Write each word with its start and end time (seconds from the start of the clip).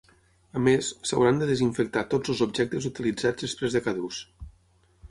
A 0.59 0.61
més, 0.67 0.87
s’hauran 1.09 1.41
de 1.43 1.49
desinfectar 1.51 2.05
tots 2.15 2.35
els 2.35 2.43
objectes 2.47 2.89
utilitzats 2.93 3.49
després 3.49 3.79
de 3.79 3.85
cada 3.91 4.07
ús. 4.11 4.27